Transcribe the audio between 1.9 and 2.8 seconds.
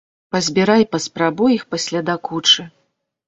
да кучы.